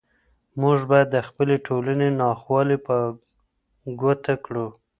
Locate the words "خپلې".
1.27-1.55